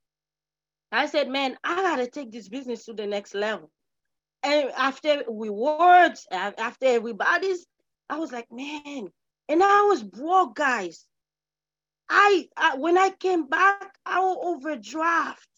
[0.93, 3.71] I said, man, I gotta take this business to the next level.
[4.43, 7.67] And after we words, after everybody's,
[8.11, 9.09] I was like, man,
[9.49, 11.07] and I was broke, guys.
[12.09, 15.49] I, I when I came back, I was overdraft.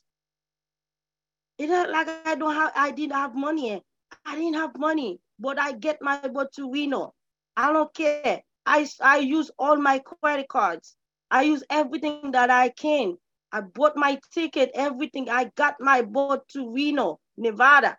[1.58, 3.82] It like I don't have, I didn't have money.
[4.24, 6.98] I didn't have money, but I get my butt to Reno.
[6.98, 7.14] Oh.
[7.56, 8.42] I don't care.
[8.66, 10.96] I, I use all my credit cards.
[11.30, 13.16] I use everything that I can.
[13.54, 15.30] I bought my ticket, everything.
[15.30, 17.96] I got my boat to Reno, Nevada.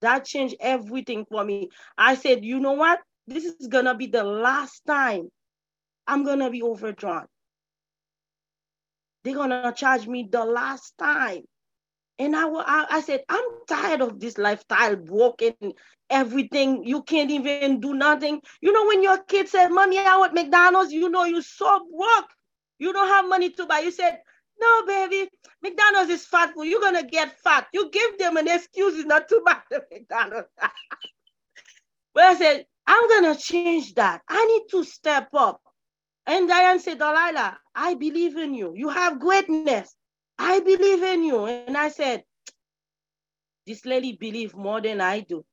[0.00, 1.68] That changed everything for me.
[1.96, 2.98] I said, you know what?
[3.28, 5.28] This is gonna be the last time
[6.08, 7.26] I'm gonna be overdrawn.
[9.22, 11.42] They're gonna charge me the last time.
[12.18, 12.48] And I,
[12.90, 15.54] I, said, I'm tired of this lifestyle, broken,
[16.10, 16.82] everything.
[16.84, 18.42] You can't even do nothing.
[18.60, 22.30] You know, when your kid said, Mommy, I want McDonald's, you know, you so broke.
[22.80, 23.78] You don't have money to buy.
[23.78, 24.18] You said,
[24.60, 25.30] No, baby,
[25.62, 26.64] McDonald's is fat food.
[26.64, 27.68] You're to get fat.
[27.72, 30.48] You give them an excuse it's not to buy the McDonald's.
[32.14, 34.22] but I said, I'm to change that.
[34.28, 35.60] I need to step up.
[36.26, 38.72] And Diane said, Delilah, I believe in you.
[38.76, 39.94] You have greatness.
[40.38, 41.46] I believe in you.
[41.46, 42.24] And I said,
[43.66, 45.44] this lady believes more than I do.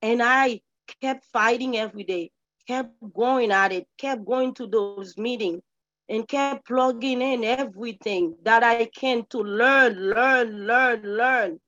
[0.00, 0.60] And I
[1.00, 2.30] kept fighting every day,
[2.66, 5.62] kept going at it, kept going to those meetings,
[6.08, 11.60] and kept plugging in everything that I can to learn, learn, learn, learn.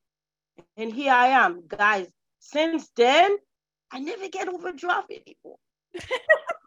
[0.76, 2.08] And here I am, guys.
[2.38, 3.36] Since then,
[3.90, 5.58] I never get overdraft anymore.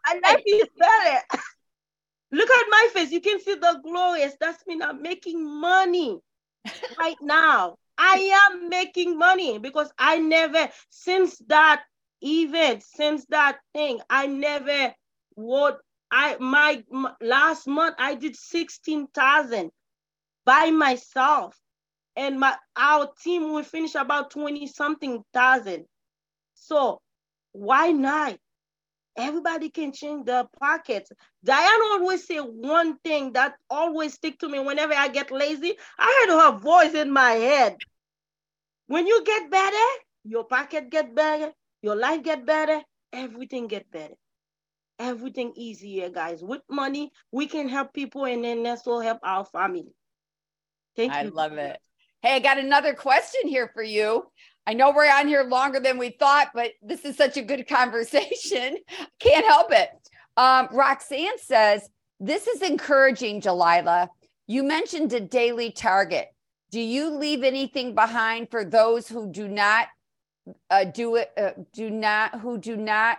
[0.06, 1.40] I like you said it.
[2.32, 3.10] Look at my face.
[3.10, 4.36] You can see the glorious.
[4.40, 6.18] That's me I'm making money
[6.98, 7.76] right now.
[7.98, 11.82] I am making money because I never, since that
[12.22, 14.94] event, since that thing, I never
[15.36, 15.74] would.
[16.10, 19.70] I my, my last month I did sixteen thousand
[20.44, 21.56] by myself,
[22.16, 25.86] and my our team will finish about twenty something thousand.
[26.54, 27.00] So
[27.52, 28.38] why not?
[29.16, 31.10] Everybody can change their pockets.
[31.44, 35.76] Diane always say one thing that always stick to me whenever I get lazy.
[35.98, 37.76] I heard her voice in my head.
[38.86, 39.86] When you get better,
[40.24, 42.80] your pocket get better, your life get better,
[43.12, 44.14] everything get better.
[45.00, 46.44] Everything easier, guys.
[46.44, 49.94] With money, we can help people and then also help our family.
[50.94, 51.28] Thank I you.
[51.28, 51.80] I love it.
[52.22, 54.24] Hey, I got another question here for you.
[54.66, 57.66] I know we're on here longer than we thought, but this is such a good
[57.68, 58.76] conversation.
[59.18, 59.88] Can't help it.
[60.36, 61.88] Um, Roxanne says,
[62.20, 64.10] This is encouraging, Delilah.
[64.46, 66.28] You mentioned a daily target.
[66.70, 69.88] Do you leave anything behind for those who do not
[70.70, 73.18] uh, do it, uh, do not, who do not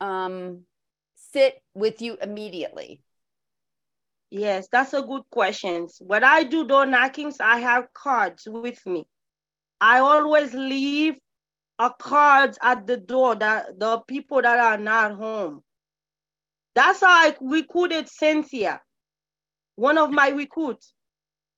[0.00, 0.64] um,
[1.14, 3.02] sit with you immediately?
[4.30, 5.88] Yes, that's a good question.
[6.00, 9.06] When I do door knockings, I have cards with me.
[9.80, 11.18] I always leave
[11.78, 15.62] a cards at the door that the people that are not home.
[16.74, 18.82] That's how I recruited Cynthia,
[19.76, 20.92] one of my recruits.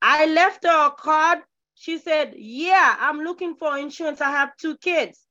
[0.01, 1.41] I left her a card.
[1.75, 4.21] She said, Yeah, I'm looking for insurance.
[4.21, 5.27] I have two kids.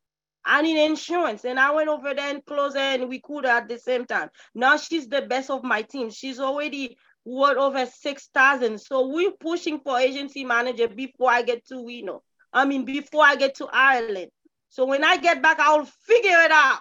[0.50, 1.46] I need insurance.
[1.46, 4.30] And I went over there and closed her and recruited her at the same time.
[4.56, 6.10] Now she's the best of my team.
[6.10, 8.82] She's already worth over 6,000.
[8.82, 12.24] So we're pushing for agency manager before I get to Reno.
[12.52, 14.32] I mean, before I get to Ireland.
[14.70, 16.80] So when I get back, I'll figure it out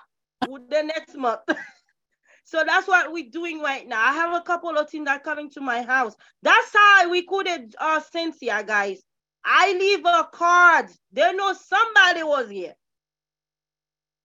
[0.48, 1.40] with the next month.
[2.44, 4.02] so that's what we're doing right now.
[4.02, 6.14] I have a couple of teams that are coming to my house.
[6.42, 9.02] That's how we recruited uh, Cynthia, guys.
[9.44, 10.86] I leave a card.
[11.12, 12.72] They know somebody was here.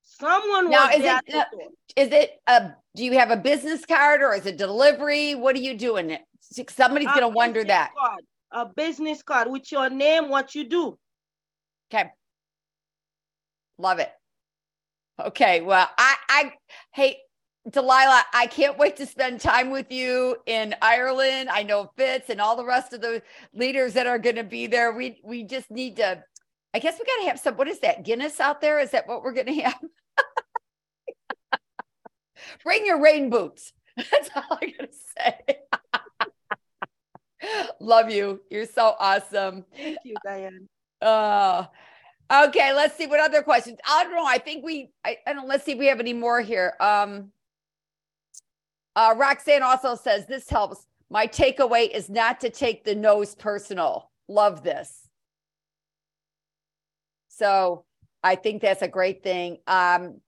[0.03, 1.03] Someone now, is.
[1.03, 1.43] It, uh,
[1.95, 2.71] is it a?
[2.95, 5.33] Do you have a business card or is it delivery?
[5.33, 6.17] What are you doing?
[6.69, 7.91] Somebody's going to wonder that.
[7.97, 10.97] Card, a business card with your name, what you do.
[11.91, 12.09] Okay.
[13.77, 14.11] Love it.
[15.19, 15.61] Okay.
[15.61, 16.53] Well, I, I,
[16.91, 17.17] hey,
[17.69, 21.49] Delilah, I can't wait to spend time with you in Ireland.
[21.49, 23.21] I know Fitz and all the rest of the
[23.53, 24.91] leaders that are going to be there.
[24.91, 26.23] We we just need to.
[26.73, 27.55] I guess we got to have some.
[27.55, 28.03] What is that?
[28.03, 28.79] Guinness out there?
[28.79, 29.79] Is that what we're going to have?
[32.63, 33.73] Bring your rain boots.
[33.97, 35.37] That's all I got to say.
[37.79, 38.41] Love you.
[38.49, 39.65] You're so awesome.
[39.75, 40.67] Thank you, Diane.
[41.01, 41.65] Uh,
[42.31, 43.77] okay, let's see what other questions.
[43.87, 44.25] I don't know.
[44.25, 46.73] I think we, I, I don't, let's see if we have any more here.
[46.79, 47.31] Um,
[48.95, 50.87] uh, Roxanne also says this helps.
[51.09, 54.09] My takeaway is not to take the nose personal.
[54.27, 55.02] Love this.
[57.43, 57.83] So
[58.23, 59.57] I think that's a great thing.
[59.67, 60.21] Um,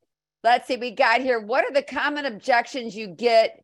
[0.44, 1.40] let's see, we got here.
[1.40, 3.64] What are the common objections you get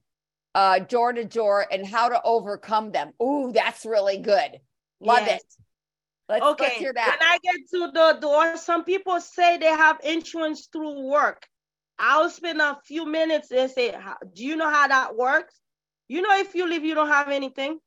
[0.55, 3.11] uh, door to door and how to overcome them?
[3.21, 4.61] Ooh, that's really good.
[5.01, 5.41] Love yes.
[5.41, 5.45] it.
[6.29, 6.91] Let's, okay.
[6.95, 7.17] That.
[7.19, 11.45] When I get to the door, some people say they have insurance through work.
[11.99, 13.93] I'll spend a few minutes and say,
[14.33, 15.59] Do you know how that works?
[16.07, 17.79] You know, if you leave, you don't have anything.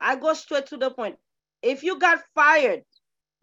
[0.00, 1.16] I go straight to the point.
[1.62, 2.82] If you got fired,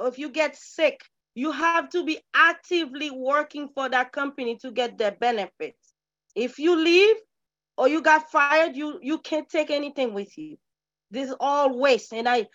[0.08, 1.02] if you get sick,
[1.36, 5.94] you have to be actively working for that company to get their benefits.
[6.36, 7.16] If you leave
[7.78, 10.58] or you got fired, you you can't take anything with you.
[11.12, 12.14] This is all waste.
[12.14, 12.48] And I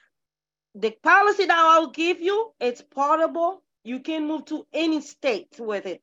[0.74, 3.62] the policy that I'll give you, it's portable.
[3.84, 6.02] You can move to any state with it.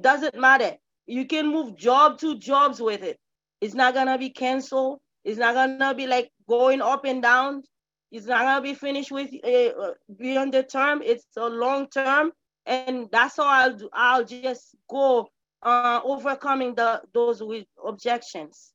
[0.00, 0.76] Doesn't matter.
[1.06, 3.18] You can move job to jobs with it.
[3.60, 5.00] It's not gonna be canceled.
[5.24, 7.62] It's not gonna be like going up and down.
[8.10, 11.02] It's not gonna be finished with uh, beyond the term.
[11.02, 12.32] It's a long term,
[12.64, 13.88] and that's how I'll do.
[13.92, 15.28] I'll just go
[15.62, 18.72] uh, overcoming the those with objections.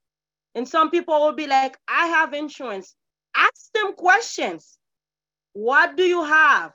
[0.53, 2.95] And some people will be like, "I have insurance."
[3.35, 4.77] Ask them questions.
[5.53, 6.73] What do you have?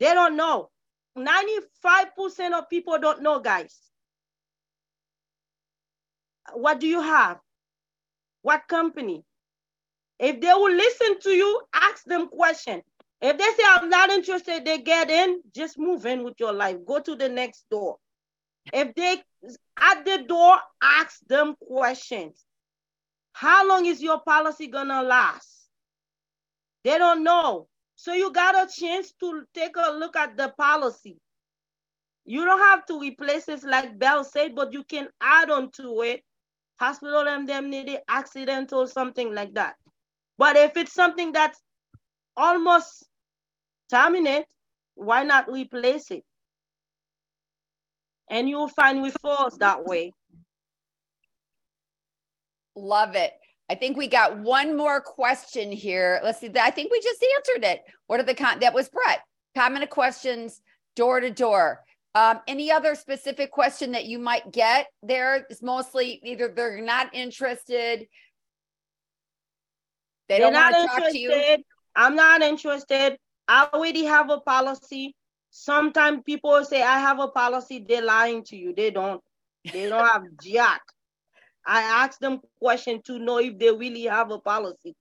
[0.00, 0.70] They don't know.
[1.16, 3.76] 95% of people don't know, guys.
[6.52, 7.38] What do you have?
[8.42, 9.24] What company?
[10.18, 12.82] If they will listen to you, ask them questions.
[13.20, 16.76] If they say I'm not interested, they get in, just move in with your life.
[16.86, 17.96] Go to the next door.
[18.72, 19.22] If they
[19.80, 22.44] at the door, ask them questions.
[23.32, 25.68] How long is your policy gonna last?
[26.84, 27.68] They don't know.
[27.94, 31.18] So you got a chance to take a look at the policy.
[32.24, 36.02] You don't have to replace it like Bell said, but you can add on to
[36.02, 36.22] it
[36.78, 39.74] hospital indemnity, accidental, something like that.
[40.38, 41.60] But if it's something that's
[42.36, 43.04] almost
[43.90, 44.46] terminate,
[44.94, 46.24] why not replace it?
[48.30, 50.12] And you'll find referrals that way.
[52.76, 53.32] Love it.
[53.70, 56.20] I think we got one more question here.
[56.22, 56.50] Let's see.
[56.58, 57.82] I think we just answered it.
[58.06, 58.60] What are the con?
[58.60, 59.20] That was Brett.
[59.56, 60.62] Common questions
[60.94, 61.84] door to door.
[62.14, 67.14] Um, any other specific question that you might get there is mostly either they're not
[67.14, 68.06] interested,
[70.28, 71.44] they They're don't want to talk to you.
[71.44, 71.62] interested.
[71.96, 73.18] I'm not interested.
[73.48, 75.14] I already have a policy.
[75.50, 77.84] Sometimes people say I have a policy.
[77.86, 78.74] They're lying to you.
[78.74, 79.22] They don't.
[79.72, 80.82] They don't have jack.
[81.66, 84.94] I ask them question to know if they really have a policy.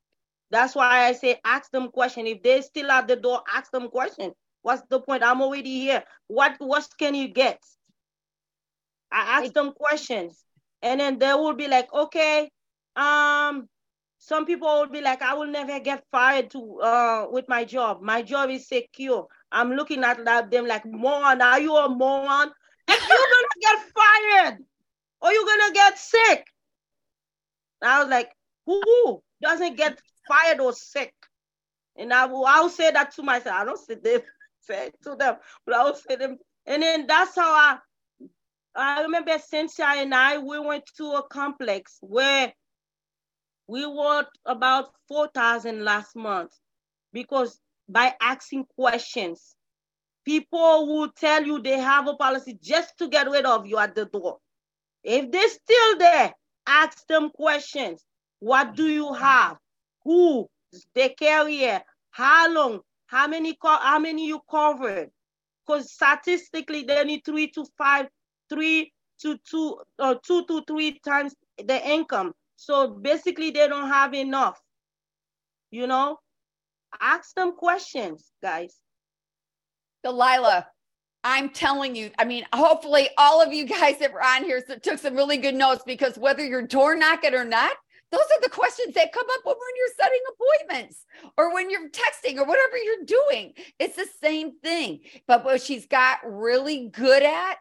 [0.52, 2.28] That's why I say ask them question.
[2.28, 4.34] If they're still at the door, ask them question.
[4.62, 5.24] What's the point?
[5.24, 6.04] I'm already here.
[6.28, 7.60] What what can you get?
[9.12, 10.44] I ask them questions.
[10.82, 12.50] And then they will be like, okay,
[12.96, 13.68] um,
[14.28, 18.02] some people will be like, I will never get fired to uh with my job.
[18.02, 19.26] My job is secure.
[19.54, 22.52] I'm looking at them like, moron, are you a moron?
[22.90, 24.58] If you're gonna get fired
[25.22, 26.46] or you're gonna get sick.
[27.82, 28.30] I was like,
[28.66, 29.98] who doesn't get
[30.28, 31.14] fired or sick?
[31.96, 33.56] And I will I'll say that to myself.
[33.56, 34.22] I don't say them
[34.60, 36.38] say it to them, but I will say them.
[36.66, 37.78] And then that's how I
[38.76, 42.52] I remember Cynthia and I we went to a complex where
[43.68, 46.52] we worked about 4,000 last month
[47.14, 47.60] because
[47.90, 49.56] by asking questions,
[50.26, 53.96] people will tell you they have a policy just to get rid of you at
[53.96, 54.40] the door.
[55.04, 56.34] If they're still there,
[56.68, 58.06] ask them questions.
[58.40, 59.58] What do you have?
[60.04, 60.50] Who?
[60.94, 61.82] The carrier?
[62.12, 62.82] How long?
[63.08, 65.10] How many co- how many you covered?
[65.66, 68.08] Because statistically, they need three to five,
[68.50, 68.92] three
[69.22, 72.34] to two, or two to three times the income.
[72.58, 74.60] So basically, they don't have enough.
[75.72, 76.18] You know,
[77.00, 78.76] ask them questions, guys.
[80.04, 80.68] Delilah,
[81.24, 85.00] I'm telling you, I mean, hopefully all of you guys that were on here took
[85.00, 87.72] some really good notes because whether you're door knocking or not,
[88.12, 91.06] those are the questions that come up when you're setting appointments
[91.38, 93.54] or when you're texting or whatever you're doing.
[93.80, 95.02] It's the same thing.
[95.28, 97.58] But what she's got really good at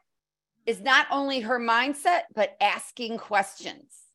[0.64, 4.05] is not only her mindset, but asking questions.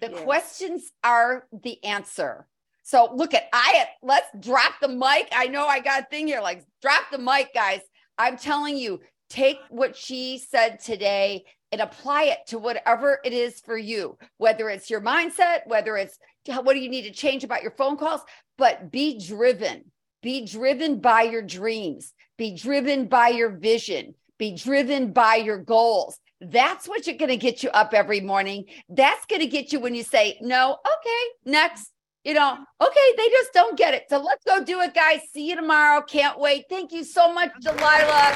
[0.00, 0.22] The Yeah.
[0.22, 2.46] questions are the answer.
[2.82, 5.28] So look at I let's drop the mic.
[5.32, 7.80] I know I got a thing here like drop the mic, guys.
[8.18, 13.60] I'm telling you, take what she said today and apply it to whatever it is
[13.60, 17.62] for you, whether it's your mindset, whether it's what do you need to change about
[17.62, 18.22] your phone calls,
[18.58, 19.92] but be driven.
[20.22, 26.18] Be driven by your dreams, be driven by your vision, be driven by your goals.
[26.40, 28.64] That's what you're going to get you up every morning.
[28.88, 31.92] That's going to get you when you say, no, okay, next.
[32.24, 34.04] You know, okay, they just don't get it.
[34.08, 35.20] So let's go do it, guys.
[35.32, 36.02] See you tomorrow.
[36.02, 36.64] Can't wait.
[36.68, 38.34] Thank you so much, Delilah.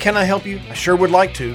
[0.00, 0.60] Can I help you?
[0.70, 1.54] I sure would like to.